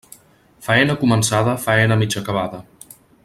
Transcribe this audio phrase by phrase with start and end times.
[0.67, 2.65] Faena començada, faena mig acabada.